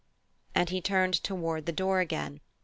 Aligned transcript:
And 0.55 0.71
he 0.71 0.81
turned 0.81 1.23
toward 1.23 1.67
the 1.67 1.71
door 1.71 1.99
again. 1.99 2.41